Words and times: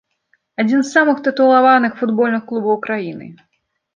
Адзін 0.61 0.79
з 0.85 0.89
самых 0.93 1.19
тытулаваных 1.27 1.91
футбольных 1.99 2.43
клубаў 2.53 2.75
краіны. 2.87 3.27